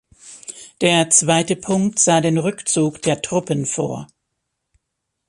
[0.81, 4.07] Der zweite Punkt sah den Rückzug der Truppen vor.